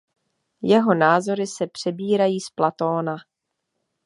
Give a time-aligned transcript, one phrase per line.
[0.63, 3.15] Jeho názory se přebírají z Platóna.